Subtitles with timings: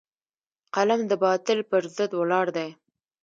[0.75, 2.69] قلم د باطل پر ضد ولاړ دی